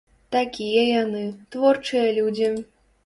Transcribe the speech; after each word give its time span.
Такія 0.35 0.85
яны, 1.03 1.21
творчыя 1.57 2.09
людзі. 2.21 2.53